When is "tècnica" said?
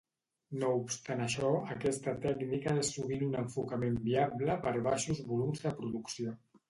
2.23-2.75